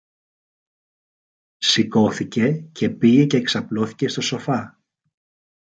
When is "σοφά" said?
4.21-4.79